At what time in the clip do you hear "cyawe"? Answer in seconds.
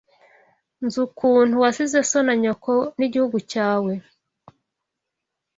3.51-3.93